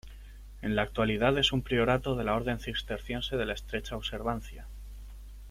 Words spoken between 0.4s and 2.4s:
En la actualidad es un priorato de la